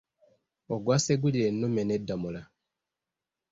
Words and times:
Ogwa 0.73 0.95
Ssegulirennume 0.99 1.81
ne 1.85 1.95
Ddamula. 2.01 2.41